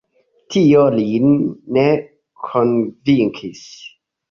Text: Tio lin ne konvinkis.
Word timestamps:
Tio 0.53 0.85
lin 0.99 1.35
ne 1.77 1.85
konvinkis. 2.49 3.65